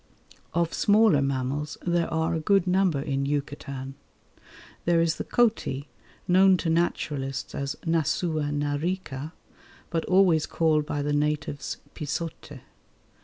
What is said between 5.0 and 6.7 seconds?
the coati, known